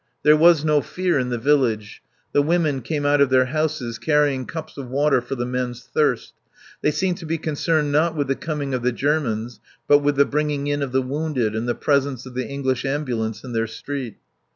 There 0.23 0.35
was 0.35 0.65
no 0.65 0.81
fear 0.81 1.19
in 1.19 1.29
the 1.29 1.37
village. 1.37 2.01
The 2.33 2.41
women 2.41 2.81
came 2.81 3.05
out 3.05 3.21
of 3.21 3.29
their 3.29 3.45
houses 3.45 3.99
carrying 3.99 4.47
cups 4.47 4.75
of 4.75 4.89
water 4.89 5.21
for 5.21 5.35
the 5.35 5.45
men's 5.45 5.83
thirst; 5.83 6.33
they 6.81 6.89
seemed 6.89 7.17
to 7.19 7.25
be 7.27 7.37
concerned, 7.37 7.91
not 7.91 8.15
with 8.15 8.25
the 8.27 8.33
coming 8.35 8.73
of 8.73 8.81
the 8.81 8.91
Germans, 8.91 9.59
but 9.87 9.99
with 9.99 10.15
the 10.15 10.25
bringing 10.25 10.65
in 10.65 10.81
of 10.81 10.91
the 10.91 11.03
wounded 11.03 11.53
and 11.55 11.69
the 11.69 11.75
presence 11.75 12.25
of 12.25 12.33
the 12.33 12.47
English 12.47 12.83
ambulance 12.83 13.43
in 13.43 13.53
their 13.53 13.67
street. 13.67 14.15